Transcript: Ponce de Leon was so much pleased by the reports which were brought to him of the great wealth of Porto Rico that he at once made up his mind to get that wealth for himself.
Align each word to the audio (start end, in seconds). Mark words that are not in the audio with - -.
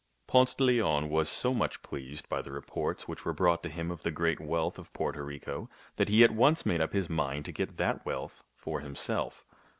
Ponce 0.25 0.55
de 0.55 0.63
Leon 0.63 1.09
was 1.11 1.29
so 1.29 1.53
much 1.53 1.83
pleased 1.83 2.27
by 2.27 2.41
the 2.41 2.51
reports 2.51 3.07
which 3.07 3.23
were 3.23 3.33
brought 3.33 3.61
to 3.61 3.69
him 3.69 3.91
of 3.91 4.01
the 4.01 4.09
great 4.09 4.39
wealth 4.39 4.79
of 4.79 4.91
Porto 4.93 5.21
Rico 5.21 5.69
that 5.97 6.09
he 6.09 6.23
at 6.23 6.31
once 6.31 6.65
made 6.65 6.81
up 6.81 6.91
his 6.93 7.07
mind 7.07 7.45
to 7.45 7.51
get 7.51 7.77
that 7.77 8.03
wealth 8.03 8.43
for 8.55 8.79
himself. 8.79 9.45